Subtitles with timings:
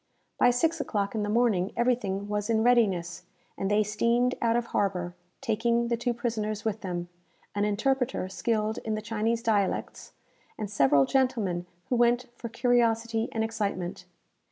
[0.39, 3.21] By six o'clock in the morning everything was in readiness,
[3.55, 7.07] and they steamed out of harbour, taking the two prisoners with them,
[7.53, 10.13] an interpreter skilled in the Chinese dialects,
[10.57, 14.05] and several gentlemen who went for curiosity and excitement.